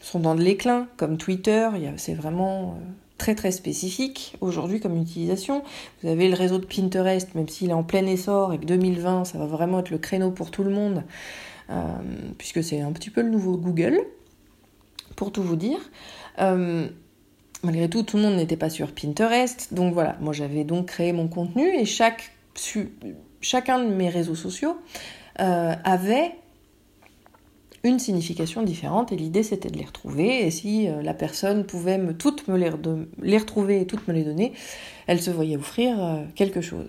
sont 0.00 0.20
dans 0.20 0.34
de 0.34 0.42
l'éclin, 0.42 0.86
comme 0.96 1.16
Twitter, 1.16 1.68
c'est 1.96 2.14
vraiment 2.14 2.62
euh, 2.62 2.84
très 3.18 3.34
très 3.34 3.52
spécifique 3.52 4.36
aujourd'hui 4.40 4.80
comme 4.80 5.00
utilisation. 5.00 5.62
Vous 6.02 6.08
avez 6.08 6.28
le 6.28 6.34
réseau 6.34 6.58
de 6.58 6.66
Pinterest, 6.66 7.34
même 7.34 7.48
s'il 7.48 7.70
est 7.70 7.74
en 7.74 7.84
plein 7.84 8.06
essor 8.06 8.52
et 8.52 8.58
que 8.58 8.66
2020 8.66 9.24
ça 9.24 9.38
va 9.38 9.46
vraiment 9.46 9.80
être 9.80 9.90
le 9.90 9.98
créneau 9.98 10.30
pour 10.30 10.50
tout 10.50 10.64
le 10.64 10.70
monde, 10.70 11.04
puisque 12.36 12.62
c'est 12.62 12.82
un 12.82 12.92
petit 12.92 13.08
peu 13.08 13.22
le 13.22 13.30
nouveau 13.30 13.56
Google, 13.56 13.98
pour 15.16 15.32
tout 15.32 15.42
vous 15.42 15.56
dire 15.56 15.78
malgré 17.64 17.88
tout, 17.88 18.02
tout 18.02 18.16
le 18.16 18.22
monde 18.22 18.36
n'était 18.36 18.56
pas 18.56 18.70
sur 18.70 18.92
Pinterest. 18.92 19.74
Donc 19.74 19.92
voilà, 19.94 20.16
moi 20.20 20.32
j'avais 20.32 20.64
donc 20.64 20.86
créé 20.86 21.12
mon 21.12 21.28
contenu 21.28 21.66
et 21.66 21.84
chacun 21.84 23.78
de 23.78 23.88
mes 23.88 24.08
réseaux 24.08 24.34
sociaux 24.34 24.76
euh, 25.40 25.74
avait 25.82 26.32
une 27.82 27.98
signification 27.98 28.62
différente 28.62 29.12
et 29.12 29.16
l'idée 29.16 29.42
c'était 29.42 29.68
de 29.68 29.76
les 29.76 29.84
retrouver 29.84 30.46
et 30.46 30.50
si 30.50 30.88
euh, 30.88 31.02
la 31.02 31.12
personne 31.12 31.64
pouvait 31.64 31.98
me, 31.98 32.16
toutes 32.16 32.48
me 32.48 32.56
les, 32.56 32.70
les, 33.20 33.38
retrouver 33.38 33.82
et 33.82 33.86
toutes 33.86 34.08
me 34.08 34.14
les 34.14 34.24
donner, 34.24 34.52
elle 35.06 35.20
se 35.20 35.30
voyait 35.30 35.56
offrir 35.56 36.02
euh, 36.02 36.22
quelque 36.34 36.62
chose. 36.62 36.88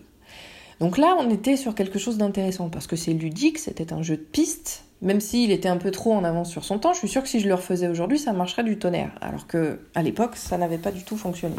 Donc 0.80 0.98
là 0.98 1.16
on 1.20 1.30
était 1.30 1.58
sur 1.58 1.76
quelque 1.76 2.00
chose 2.00 2.18
d'intéressant 2.18 2.70
parce 2.70 2.88
que 2.88 2.96
c'est 2.96 3.14
ludique, 3.14 3.60
c'était 3.60 3.94
un 3.94 4.02
jeu 4.02 4.18
de 4.18 4.22
pistes 4.22 4.86
même 5.02 5.20
s'il 5.20 5.52
était 5.52 5.70
un 5.70 5.78
peu 5.78 5.92
trop 5.92 6.14
en 6.14 6.24
avance 6.24 6.50
sur 6.50 6.64
son 6.64 6.80
temps, 6.80 6.94
je 6.94 7.00
suis 7.00 7.08
sûre 7.08 7.22
que 7.22 7.30
si 7.30 7.40
je 7.40 7.48
le 7.48 7.54
refaisais 7.54 7.88
aujourd'hui, 7.88 8.18
ça 8.18 8.34
marcherait 8.34 8.64
du 8.64 8.80
tonnerre. 8.80 9.12
Alors 9.22 9.46
que 9.46 9.80
à 9.94 10.02
l'époque, 10.02 10.36
ça 10.36 10.58
n'avait 10.58 10.78
pas 10.78 10.92
du 10.92 11.04
tout 11.04 11.18
fonctionné. 11.18 11.56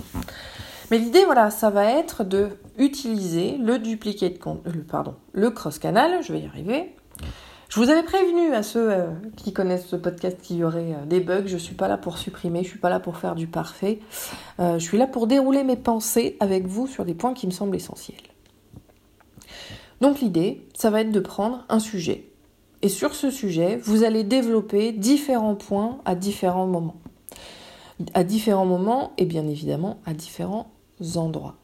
Mais 0.90 0.98
l'idée, 0.98 1.24
voilà, 1.24 1.50
ça 1.50 1.70
va 1.70 1.84
être 1.84 2.24
de 2.24 2.48
utiliser 2.78 3.56
le 3.58 3.78
duplicate, 3.78 4.34
le, 4.64 4.82
pardon, 4.82 5.14
le 5.32 5.50
cross 5.50 5.78
canal. 5.78 6.22
Je 6.22 6.32
vais 6.32 6.40
y 6.40 6.46
arriver. 6.46 6.94
Je 7.68 7.80
vous 7.80 7.90
avais 7.90 8.04
prévenu 8.04 8.52
à 8.54 8.62
ceux 8.62 8.92
euh, 8.92 9.06
qui 9.36 9.52
connaissent 9.52 9.86
ce 9.86 9.96
podcast 9.96 10.40
qu'il 10.40 10.56
y 10.56 10.64
aurait 10.64 10.94
euh, 10.94 11.04
des 11.04 11.20
bugs. 11.20 11.46
Je 11.46 11.56
suis 11.56 11.74
pas 11.74 11.88
là 11.88 11.98
pour 11.98 12.16
supprimer, 12.16 12.62
je 12.62 12.68
suis 12.68 12.78
pas 12.78 12.90
là 12.90 13.00
pour 13.00 13.16
faire 13.16 13.34
du 13.34 13.48
parfait. 13.48 13.98
Euh, 14.60 14.78
je 14.78 14.84
suis 14.84 14.98
là 14.98 15.08
pour 15.08 15.26
dérouler 15.26 15.64
mes 15.64 15.76
pensées 15.76 16.36
avec 16.38 16.66
vous 16.66 16.86
sur 16.86 17.04
des 17.04 17.14
points 17.14 17.34
qui 17.34 17.46
me 17.46 17.52
semblent 17.52 17.74
essentiels. 17.74 18.22
Donc 20.00 20.20
l'idée, 20.20 20.66
ça 20.74 20.90
va 20.90 21.00
être 21.00 21.12
de 21.12 21.20
prendre 21.20 21.64
un 21.68 21.78
sujet 21.78 22.26
et 22.82 22.88
sur 22.88 23.14
ce 23.14 23.30
sujet, 23.30 23.78
vous 23.82 24.04
allez 24.04 24.22
développer 24.22 24.92
différents 24.92 25.54
points 25.54 25.98
à 26.04 26.14
différents 26.14 26.66
moments. 26.66 26.96
À 28.14 28.22
différents 28.22 28.66
moments 28.66 29.12
et 29.16 29.24
bien 29.24 29.46
évidemment 29.48 29.98
à 30.04 30.12
différents 30.12 30.70
endroits. 31.16 31.56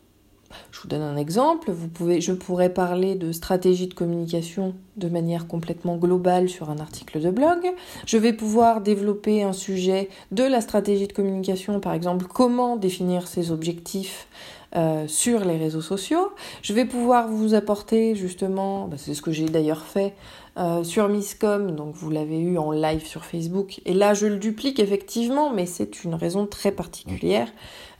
Je 0.70 0.80
vous 0.80 0.88
donne 0.88 1.02
un 1.02 1.16
exemple. 1.16 1.70
Vous 1.70 1.88
pouvez, 1.88 2.20
je 2.20 2.32
pourrais 2.32 2.72
parler 2.72 3.14
de 3.14 3.32
stratégie 3.32 3.86
de 3.86 3.94
communication 3.94 4.74
de 4.96 5.08
manière 5.08 5.46
complètement 5.46 5.96
globale 5.96 6.48
sur 6.48 6.70
un 6.70 6.78
article 6.78 7.20
de 7.20 7.30
blog. 7.30 7.60
Je 8.06 8.18
vais 8.18 8.32
pouvoir 8.32 8.80
développer 8.80 9.42
un 9.42 9.52
sujet 9.52 10.08
de 10.30 10.44
la 10.44 10.60
stratégie 10.60 11.06
de 11.06 11.12
communication, 11.12 11.80
par 11.80 11.92
exemple 11.92 12.26
comment 12.26 12.76
définir 12.76 13.28
ses 13.28 13.50
objectifs 13.50 14.26
euh, 14.74 15.06
sur 15.06 15.44
les 15.44 15.58
réseaux 15.58 15.82
sociaux. 15.82 16.32
Je 16.62 16.72
vais 16.72 16.86
pouvoir 16.86 17.28
vous 17.28 17.52
apporter 17.52 18.14
justement, 18.14 18.88
bah, 18.88 18.96
c'est 18.96 19.12
ce 19.12 19.20
que 19.20 19.30
j'ai 19.30 19.44
d'ailleurs 19.44 19.82
fait 19.82 20.14
euh, 20.56 20.82
sur 20.82 21.10
Misscom, 21.10 21.72
donc 21.72 21.94
vous 21.94 22.08
l'avez 22.08 22.38
eu 22.38 22.56
en 22.56 22.72
live 22.72 23.04
sur 23.04 23.26
Facebook. 23.26 23.82
Et 23.84 23.92
là, 23.92 24.14
je 24.14 24.26
le 24.26 24.38
duplique 24.38 24.78
effectivement, 24.78 25.52
mais 25.52 25.66
c'est 25.66 26.04
une 26.04 26.14
raison 26.14 26.46
très 26.46 26.72
particulière. 26.72 27.48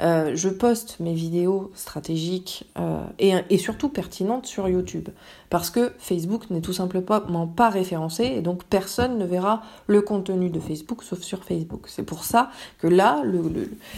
Euh, 0.01 0.33
je 0.35 0.49
poste 0.49 0.99
mes 0.99 1.13
vidéos 1.13 1.71
stratégiques 1.75 2.65
et, 3.19 3.35
et, 3.51 3.59
surtout 3.59 3.91
pertinentes 3.91 4.47
sur 4.47 4.67
YouTube, 4.67 5.11
parce 5.51 5.69
que 5.69 5.93
Facebook 5.99 6.49
n'est 6.49 6.63
tout 6.63 6.73
simplement 6.73 7.47
pas 7.47 7.69
référencé 7.69 8.25
et 8.25 8.41
donc 8.41 8.65
personne 8.65 9.19
ne 9.19 9.27
verra 9.27 9.63
le 9.89 10.01
contenu 10.01 10.49
de 10.49 10.59
Facebook 10.59 11.03
sauf 11.03 11.21
sur 11.21 11.45
Facebook. 11.45 11.85
C'est 11.87 12.03
pour 12.03 12.25
ça 12.25 12.51
que 12.79 12.87
là, 12.87 13.23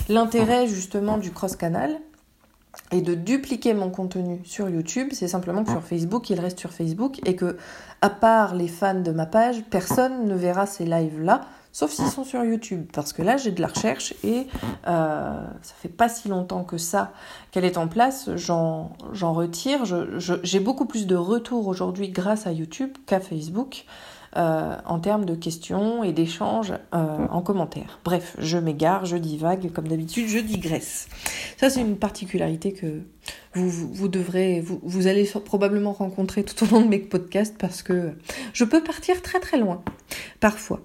l'intérêt 0.08 0.66
justement 0.66 1.18
du 1.18 1.30
cross-canal, 1.30 2.00
et 2.92 3.00
de 3.00 3.14
dupliquer 3.14 3.74
mon 3.74 3.90
contenu 3.90 4.40
sur 4.44 4.68
YouTube, 4.68 5.08
c'est 5.12 5.28
simplement 5.28 5.64
que 5.64 5.70
sur 5.70 5.82
Facebook, 5.82 6.30
il 6.30 6.38
reste 6.38 6.58
sur 6.58 6.72
Facebook 6.72 7.20
et 7.26 7.34
que, 7.34 7.56
à 8.02 8.10
part 8.10 8.54
les 8.54 8.68
fans 8.68 9.00
de 9.00 9.10
ma 9.10 9.26
page, 9.26 9.62
personne 9.70 10.26
ne 10.26 10.34
verra 10.34 10.66
ces 10.66 10.84
lives-là, 10.84 11.40
sauf 11.72 11.90
s'ils 11.90 12.08
sont 12.08 12.24
sur 12.24 12.44
YouTube. 12.44 12.86
Parce 12.92 13.12
que 13.12 13.22
là, 13.22 13.36
j'ai 13.36 13.50
de 13.50 13.60
la 13.60 13.68
recherche 13.68 14.14
et 14.22 14.46
euh, 14.86 15.40
ça 15.62 15.74
fait 15.80 15.88
pas 15.88 16.08
si 16.08 16.28
longtemps 16.28 16.62
que 16.62 16.78
ça 16.78 17.12
qu'elle 17.50 17.64
est 17.64 17.78
en 17.78 17.88
place, 17.88 18.30
j'en 18.36 18.92
retire. 19.32 19.80
J'ai 20.18 20.60
beaucoup 20.60 20.86
plus 20.86 21.06
de 21.06 21.16
retours 21.16 21.66
aujourd'hui 21.66 22.10
grâce 22.10 22.46
à 22.46 22.52
YouTube 22.52 22.90
qu'à 23.06 23.18
Facebook. 23.18 23.86
Euh, 24.36 24.74
en 24.84 24.98
termes 24.98 25.26
de 25.26 25.36
questions 25.36 26.02
et 26.02 26.12
d'échanges 26.12 26.72
euh, 26.92 27.26
en 27.30 27.40
commentaire. 27.40 28.00
Bref, 28.04 28.34
je 28.40 28.58
m'égare, 28.58 29.06
je 29.06 29.16
divague, 29.16 29.70
comme 29.70 29.86
d'habitude, 29.86 30.26
je 30.26 30.40
digresse. 30.40 31.06
Ça, 31.56 31.70
c'est 31.70 31.80
une 31.80 31.96
particularité 31.96 32.72
que 32.72 33.02
vous, 33.54 33.70
vous, 33.70 34.08
devrez, 34.08 34.60
vous, 34.60 35.06
allez 35.06 35.30
probablement 35.44 35.92
rencontrer 35.92 36.42
tout 36.42 36.64
au 36.64 36.68
long 36.68 36.80
de 36.80 36.88
mes 36.88 36.98
podcasts 36.98 37.56
parce 37.56 37.84
que 37.84 38.14
je 38.52 38.64
peux 38.64 38.82
partir 38.82 39.22
très 39.22 39.38
très 39.38 39.56
loin, 39.56 39.84
parfois. 40.40 40.80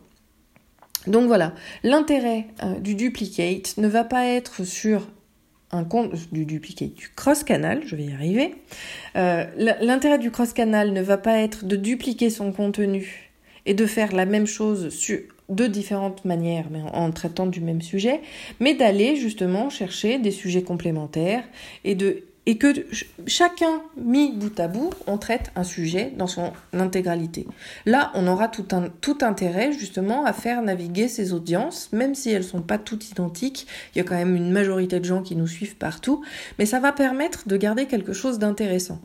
Donc 1.07 1.25
voilà, 1.25 1.53
l'intérêt 1.81 2.45
euh, 2.61 2.79
du 2.79 2.93
duplicate 2.93 3.77
ne 3.77 3.87
va 3.87 4.03
pas 4.03 4.27
être 4.27 4.63
sur 4.63 5.07
un 5.71 5.85
compte 5.85 6.11
du 6.31 6.45
duplicate, 6.45 6.93
du 6.93 7.09
cross-canal, 7.15 7.81
je 7.83 7.95
vais 7.95 8.05
y 8.05 8.13
arriver. 8.13 8.55
L'intérêt 9.15 10.19
du 10.19 10.29
cross-canal 10.29 10.93
ne 10.93 11.01
va 11.01 11.17
pas 11.17 11.39
être 11.39 11.65
de 11.65 11.75
dupliquer 11.75 12.29
son 12.29 12.51
contenu 12.51 13.28
et 13.69 13.75
de 13.75 13.85
faire 13.85 14.13
la 14.13 14.25
même 14.25 14.47
chose 14.47 14.89
sur, 14.89 15.19
de 15.47 15.67
différentes 15.67 16.25
manières, 16.25 16.65
mais 16.71 16.81
en, 16.91 17.11
traitant 17.11 17.45
du 17.45 17.61
même 17.61 17.83
sujet, 17.83 18.19
mais 18.59 18.73
d'aller 18.73 19.15
justement 19.15 19.69
chercher 19.69 20.17
des 20.17 20.31
sujets 20.31 20.63
complémentaires 20.63 21.43
et 21.85 21.95
que 22.57 22.73
chacun 23.27 23.83
mis 23.95 24.31
bout 24.31 24.59
à 24.59 24.67
bout, 24.67 24.89
on 25.05 25.19
traite 25.19 25.51
un 25.55 25.63
sujet 25.63 26.11
dans 26.17 26.25
son 26.25 26.51
intégralité. 26.73 27.45
Là, 27.85 28.11
on 28.15 28.25
aura 28.25 28.47
tout, 28.47 28.65
tout 29.01 29.17
intérêt 29.21 29.71
justement 29.71 30.25
à 30.25 30.33
faire 30.33 30.63
naviguer 30.63 31.07
ces 31.07 31.31
audiences, 31.31 31.89
même 31.93 32.15
si 32.15 32.31
elles 32.31 32.43
sont 32.43 32.63
pas 32.63 32.79
toutes 32.79 33.11
identiques, 33.11 33.67
il 33.93 33.99
y 33.99 34.01
a 34.01 34.03
quand 34.03 34.15
même 34.15 34.35
une 34.35 34.51
majorité 34.51 34.99
de 34.99 35.05
gens 35.05 35.21
qui 35.21 35.35
nous 35.35 35.47
suivent 35.47 35.75
partout, 35.75 36.23
mais 36.57 36.65
ça 36.65 36.79
va 36.79 36.91
permettre 36.91 37.47
de 37.47 37.55
garder 37.55 37.85
quelque 37.85 38.13
chose 38.13 38.39
d'intéressant. 38.39 38.99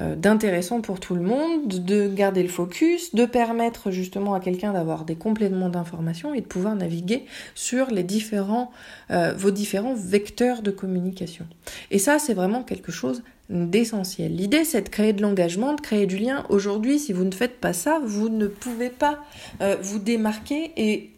Euh, 0.00 0.14
d'intéressant 0.14 0.80
pour 0.80 1.00
tout 1.00 1.16
le 1.16 1.22
monde, 1.22 1.66
de 1.66 2.06
garder 2.06 2.42
le 2.42 2.48
focus, 2.48 3.16
de 3.16 3.26
permettre 3.26 3.90
justement 3.90 4.34
à 4.34 4.40
quelqu'un 4.40 4.72
d'avoir 4.72 5.04
des 5.04 5.16
compléments 5.16 5.68
d'informations 5.68 6.34
et 6.34 6.40
de 6.40 6.46
pouvoir 6.46 6.76
naviguer 6.76 7.24
sur 7.56 7.90
les 7.90 8.04
différents, 8.04 8.70
euh, 9.10 9.34
vos 9.36 9.50
différents 9.50 9.94
vecteurs 9.94 10.62
de 10.62 10.70
communication. 10.70 11.46
Et 11.90 11.98
ça, 11.98 12.20
c'est 12.20 12.34
vraiment 12.34 12.62
quelque 12.62 12.92
chose 12.92 13.24
d'essentiel. 13.50 14.36
L'idée, 14.36 14.64
c'est 14.64 14.82
de 14.82 14.88
créer 14.88 15.12
de 15.12 15.22
l'engagement, 15.22 15.74
de 15.74 15.80
créer 15.80 16.06
du 16.06 16.18
lien. 16.18 16.44
Aujourd'hui, 16.48 17.00
si 17.00 17.12
vous 17.12 17.24
ne 17.24 17.32
faites 17.32 17.58
pas 17.58 17.72
ça, 17.72 18.00
vous 18.04 18.28
ne 18.28 18.46
pouvez 18.46 18.90
pas 18.90 19.18
euh, 19.62 19.76
vous 19.82 19.98
démarquer 19.98 20.72
et 20.76 21.10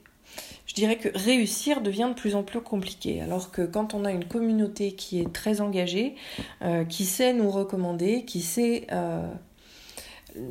je 0.70 0.74
dirais 0.76 0.98
que 0.98 1.08
réussir 1.18 1.80
devient 1.80 2.06
de 2.10 2.14
plus 2.14 2.36
en 2.36 2.44
plus 2.44 2.60
compliqué. 2.60 3.20
Alors 3.22 3.50
que 3.50 3.62
quand 3.62 3.92
on 3.92 4.04
a 4.04 4.12
une 4.12 4.24
communauté 4.24 4.92
qui 4.92 5.18
est 5.18 5.32
très 5.32 5.60
engagée, 5.60 6.14
euh, 6.62 6.84
qui 6.84 7.06
sait 7.06 7.32
nous 7.32 7.50
recommander, 7.50 8.24
qui 8.24 8.40
sait 8.40 8.86
euh, 8.92 9.28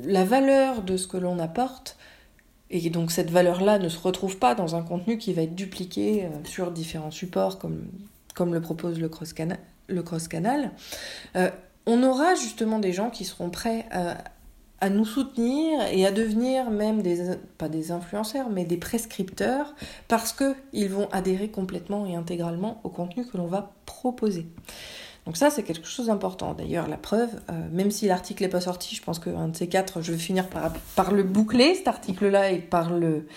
la 0.03 0.25
valeur 0.25 0.81
de 0.81 0.97
ce 0.97 1.07
que 1.07 1.15
l'on 1.15 1.39
apporte, 1.39 1.95
et 2.69 2.89
donc 2.89 3.11
cette 3.11 3.31
valeur-là 3.31 3.79
ne 3.79 3.87
se 3.87 3.97
retrouve 3.97 4.37
pas 4.37 4.55
dans 4.55 4.75
un 4.75 4.81
contenu 4.81 5.17
qui 5.17 5.31
va 5.31 5.43
être 5.43 5.55
dupliqué 5.55 6.25
euh, 6.25 6.27
sur 6.43 6.71
différents 6.71 7.11
supports 7.11 7.57
comme, 7.57 7.87
le 8.53 8.59
propose 8.59 8.99
le 8.99 9.07
cross-canal, 9.07 10.71
on 11.85 12.03
aura 12.03 12.35
justement 12.35 12.79
des 12.79 12.91
gens 12.91 13.09
qui 13.09 13.23
seront 13.23 13.49
prêts 13.49 13.85
à 13.91 14.17
à 14.81 14.89
nous 14.89 15.05
soutenir 15.05 15.81
et 15.91 16.05
à 16.05 16.11
devenir 16.11 16.69
même 16.69 17.01
des, 17.01 17.35
pas 17.57 17.69
des 17.69 17.91
influenceurs, 17.91 18.49
mais 18.49 18.65
des 18.65 18.77
prescripteurs, 18.77 19.75
parce 20.07 20.33
qu'ils 20.33 20.89
vont 20.89 21.09
adhérer 21.11 21.49
complètement 21.49 22.05
et 22.05 22.15
intégralement 22.15 22.79
au 22.83 22.89
contenu 22.89 23.25
que 23.25 23.37
l'on 23.37 23.47
va 23.47 23.73
proposer. 23.85 24.47
Donc 25.25 25.37
ça, 25.37 25.49
c'est 25.49 25.63
quelque 25.63 25.87
chose 25.87 26.07
d'important. 26.07 26.53
D'ailleurs, 26.53 26.87
la 26.87 26.97
preuve, 26.97 27.29
euh, 27.49 27.67
même 27.71 27.91
si 27.91 28.07
l'article 28.07 28.43
n'est 28.43 28.49
pas 28.49 28.61
sorti, 28.61 28.95
je 28.95 29.03
pense 29.03 29.19
qu'un 29.19 29.49
de 29.49 29.55
ces 29.55 29.67
quatre, 29.67 30.01
je 30.01 30.11
vais 30.11 30.17
finir 30.17 30.47
par, 30.95 31.11
le 31.11 31.23
boucler, 31.23 31.75
cet 31.75 31.87
article-là, 31.87 32.51
et 32.51 32.59
par 32.59 32.91
le, 32.91 33.27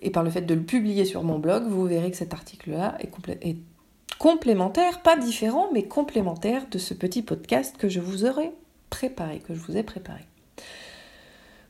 et 0.00 0.10
par 0.10 0.22
le 0.22 0.30
fait 0.30 0.42
de 0.42 0.54
le 0.54 0.62
publier 0.62 1.04
sur 1.04 1.24
mon 1.24 1.38
blog, 1.38 1.64
vous 1.66 1.84
verrez 1.86 2.10
que 2.10 2.16
cet 2.16 2.34
article-là 2.34 2.96
est, 3.00 3.10
est 3.40 3.56
complémentaire, 4.18 5.02
pas 5.02 5.16
différent, 5.16 5.70
mais 5.72 5.84
complémentaire 5.84 6.66
de 6.70 6.78
ce 6.78 6.94
petit 6.94 7.22
podcast 7.22 7.76
que 7.76 7.88
je 7.88 7.98
vous 7.98 8.24
aurais 8.24 8.52
préparé, 8.90 9.38
que 9.40 9.54
je 9.54 9.60
vous 9.60 9.76
ai 9.76 9.82
préparé. 9.82 10.20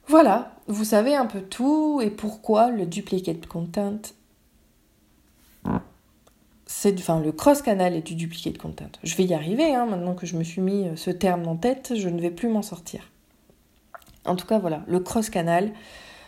Voilà, 0.06 0.56
vous 0.66 0.84
savez 0.84 1.14
un 1.14 1.26
peu 1.26 1.40
tout 1.40 2.00
et 2.02 2.10
pourquoi 2.10 2.70
le 2.70 2.86
duplicate 2.86 3.46
content. 3.46 4.00
C'est 6.66 6.98
enfin 6.98 7.20
le 7.20 7.32
cross 7.32 7.62
canal 7.62 7.94
et 7.94 8.02
du 8.02 8.14
duplicate 8.14 8.58
content. 8.58 8.90
Je 9.02 9.14
vais 9.14 9.24
y 9.24 9.34
arriver 9.34 9.74
hein, 9.74 9.86
maintenant 9.86 10.14
que 10.14 10.26
je 10.26 10.36
me 10.36 10.42
suis 10.42 10.60
mis 10.60 10.88
ce 10.96 11.10
terme 11.10 11.46
en 11.46 11.56
tête, 11.56 11.92
je 11.96 12.08
ne 12.08 12.20
vais 12.20 12.30
plus 12.30 12.48
m'en 12.48 12.62
sortir. 12.62 13.10
En 14.24 14.36
tout 14.36 14.46
cas, 14.46 14.58
voilà, 14.58 14.82
le 14.86 15.00
cross 15.00 15.30
canal, 15.30 15.72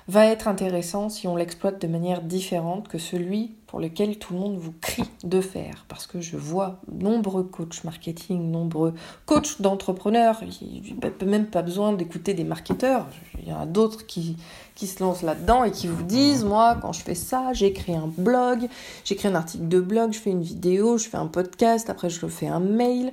va 0.06 0.26
être 0.26 0.48
intéressant 0.48 1.08
si 1.08 1.26
on 1.26 1.36
l'exploite 1.36 1.80
de 1.80 1.86
manière 1.86 2.20
différente 2.20 2.88
que 2.88 2.98
celui 2.98 3.54
pour 3.66 3.80
lequel 3.80 4.18
tout 4.18 4.34
le 4.34 4.38
monde 4.38 4.56
vous 4.56 4.74
crie 4.80 5.10
de 5.24 5.40
faire. 5.40 5.86
Parce 5.88 6.06
que 6.06 6.20
je 6.20 6.36
vois 6.36 6.80
nombreux 6.92 7.42
coachs 7.42 7.82
marketing, 7.84 8.50
nombreux 8.50 8.94
coachs 9.24 9.60
d'entrepreneurs, 9.62 10.42
a 10.42 11.24
même 11.24 11.46
pas 11.46 11.62
besoin 11.62 11.92
d'écouter 11.92 12.34
des 12.34 12.44
marketeurs, 12.44 13.06
il 13.40 13.48
y 13.48 13.52
en 13.52 13.60
a 13.60 13.66
d'autres 13.66 14.06
qui, 14.06 14.36
qui 14.74 14.86
se 14.86 15.02
lancent 15.02 15.22
là-dedans 15.22 15.64
et 15.64 15.70
qui 15.70 15.86
vous 15.86 16.02
disent, 16.02 16.44
moi, 16.44 16.78
quand 16.80 16.92
je 16.92 17.00
fais 17.00 17.14
ça, 17.14 17.52
j'écris 17.52 17.94
un 17.94 18.06
blog, 18.06 18.68
j'écris 19.04 19.28
un 19.28 19.34
article 19.34 19.68
de 19.68 19.80
blog, 19.80 20.12
je 20.12 20.18
fais 20.18 20.30
une 20.30 20.42
vidéo, 20.42 20.98
je 20.98 21.08
fais 21.08 21.16
un 21.16 21.26
podcast, 21.26 21.88
après 21.90 22.10
je 22.10 22.26
fais 22.26 22.46
un 22.46 22.60
mail. 22.60 23.12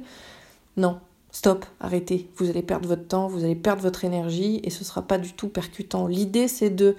Non, 0.78 1.00
Stop, 1.32 1.66
arrêtez. 1.80 2.30
Vous 2.36 2.50
allez 2.50 2.62
perdre 2.62 2.88
votre 2.88 3.08
temps, 3.08 3.28
vous 3.28 3.44
allez 3.44 3.56
perdre 3.56 3.82
votre 3.82 4.04
énergie 4.04 4.60
et 4.64 4.70
ce 4.70 4.84
sera 4.84 5.02
pas 5.02 5.18
du 5.18 5.34
tout 5.34 5.48
percutant. 5.48 6.08
L'idée 6.08 6.48
c'est 6.48 6.70
de 6.70 6.96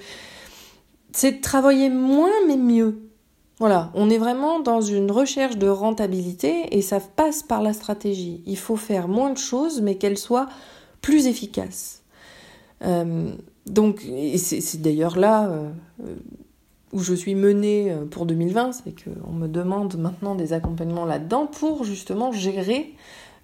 de 1.23 1.41
travailler 1.41 1.91
moins 1.91 2.31
mais 2.47 2.57
mieux. 2.57 3.03
Voilà, 3.59 3.93
on 3.95 4.11
est 4.11 4.19
vraiment 4.19 4.61
dans 4.61 4.81
une 4.81 5.11
recherche 5.11 5.57
de 5.57 5.69
rentabilité 5.69 6.77
et 6.77 6.83
ça 6.83 6.99
passe 6.99 7.43
par 7.43 7.63
la 7.63 7.73
stratégie. 7.73 8.43
Il 8.47 8.57
faut 8.57 8.77
faire 8.77 9.07
moins 9.07 9.31
de 9.31 9.39
choses 9.39 9.83
mais 9.83 9.97
qu'elles 9.97 10.19
soient 10.19 10.49
plus 11.03 11.27
efficaces. 11.27 12.03
Euh, 12.83 13.33
donc, 13.67 14.05
c'est 14.37 14.81
d'ailleurs 14.81 15.17
là 15.17 15.49
euh, 15.49 15.71
où 16.93 17.01
je 17.01 17.15
suis 17.15 17.35
menée 17.35 17.91
euh, 17.91 18.05
pour 18.05 18.27
2020, 18.27 18.73
c'est 18.73 18.95
qu'on 19.05 19.33
me 19.33 19.47
demande 19.47 19.97
maintenant 19.97 20.35
des 20.35 20.53
accompagnements 20.53 21.05
là-dedans 21.05 21.47
pour 21.47 21.85
justement 21.85 22.33
gérer 22.33 22.95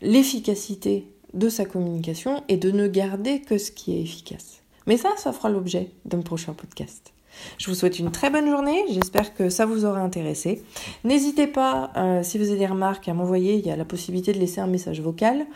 l'efficacité 0.00 1.07
de 1.35 1.49
sa 1.49 1.64
communication 1.64 2.43
et 2.49 2.57
de 2.57 2.71
ne 2.71 2.87
garder 2.87 3.40
que 3.40 3.59
ce 3.59 3.71
qui 3.71 3.97
est 3.97 4.00
efficace. 4.00 4.62
Mais 4.87 4.97
ça, 4.97 5.11
ça 5.17 5.33
fera 5.33 5.50
l'objet 5.50 5.90
d'un 6.05 6.21
prochain 6.21 6.55
podcast. 6.55 7.12
Je 7.59 7.67
vous 7.69 7.75
souhaite 7.75 7.99
une 7.99 8.11
très 8.11 8.31
bonne 8.31 8.49
journée, 8.49 8.85
j'espère 8.90 9.35
que 9.35 9.49
ça 9.49 9.67
vous 9.67 9.85
aura 9.85 10.00
intéressé. 10.00 10.62
N'hésitez 11.05 11.47
pas, 11.47 11.93
euh, 11.97 12.23
si 12.23 12.38
vous 12.38 12.49
avez 12.49 12.59
des 12.59 12.67
remarques, 12.67 13.09
à 13.09 13.14
m'envoyer, 13.14 13.55
il 13.55 13.67
y 13.67 13.71
a 13.71 13.76
la 13.76 13.85
possibilité 13.85 14.33
de 14.33 14.38
laisser 14.38 14.61
un 14.61 14.67
message 14.67 15.00
vocal 15.00 15.47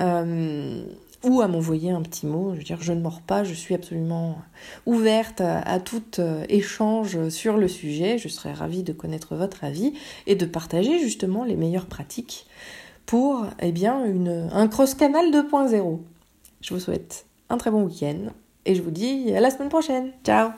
euh, 0.00 0.84
ou 1.24 1.40
à 1.40 1.48
m'envoyer 1.48 1.90
un 1.90 2.02
petit 2.02 2.26
mot. 2.26 2.52
Je 2.54 2.58
veux 2.58 2.64
dire, 2.64 2.78
je 2.80 2.92
ne 2.92 3.00
mords 3.00 3.20
pas, 3.20 3.44
je 3.44 3.54
suis 3.54 3.74
absolument 3.74 4.38
ouverte 4.86 5.40
à, 5.40 5.78
tout 5.80 6.18
euh, 6.18 6.44
échange 6.48 7.28
sur 7.28 7.56
le 7.56 7.68
sujet. 7.68 8.18
Je 8.18 8.28
serais 8.28 8.52
ravie 8.52 8.82
de 8.82 8.92
connaître 8.92 9.34
votre 9.36 9.64
avis 9.64 9.92
et 10.26 10.34
de 10.34 10.46
partager 10.46 10.98
justement 10.98 11.44
les 11.44 11.56
meilleures 11.56 11.86
pratiques 11.86 12.46
pour 13.08 13.46
eh 13.60 13.72
bien, 13.72 14.04
une, 14.04 14.50
un 14.52 14.68
cross-canal 14.68 15.30
2.0. 15.30 15.98
Je 16.60 16.74
vous 16.74 16.78
souhaite 16.78 17.24
un 17.48 17.56
très 17.56 17.70
bon 17.70 17.84
week-end 17.84 18.30
et 18.66 18.74
je 18.74 18.82
vous 18.82 18.90
dis 18.90 19.34
à 19.34 19.40
la 19.40 19.50
semaine 19.50 19.70
prochaine. 19.70 20.12
Ciao 20.24 20.50